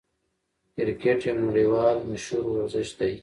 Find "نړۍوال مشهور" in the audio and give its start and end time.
1.45-2.43